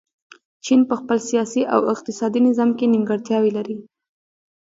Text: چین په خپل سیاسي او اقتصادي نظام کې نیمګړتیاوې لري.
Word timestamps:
چین 0.65 0.81
په 0.89 0.95
خپل 0.99 1.17
سیاسي 1.29 1.61
او 1.73 1.79
اقتصادي 1.93 2.39
نظام 2.47 2.69
کې 2.77 2.85
نیمګړتیاوې 2.93 3.51
لري. 3.57 3.77